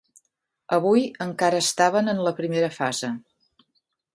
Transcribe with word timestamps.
Avui 0.77 1.03
encara 1.27 1.61
estaven 1.65 2.09
en 2.15 2.25
la 2.29 2.35
primera 2.41 2.71
fase. 2.81 3.11